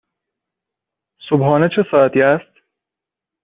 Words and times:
صبحانه 1.29 1.69
چه 1.75 1.85
ساعتی 1.91 2.21
است؟ 2.21 2.55